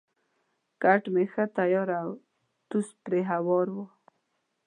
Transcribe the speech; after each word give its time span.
کټ 0.81 1.03
مې 1.13 1.23
ښه 1.31 1.43
تیار 1.57 1.87
او 2.01 2.09
توس 2.69 2.87
پرې 3.03 3.21
هوار 3.31 3.67
وو. 3.75 3.85